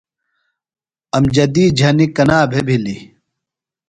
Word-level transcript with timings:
امجدی 1.17 1.65
جھنیۡ 1.77 2.11
کنا 2.15 2.39
بھے 2.51 2.61
بِھلیۡ؟ 2.67 3.01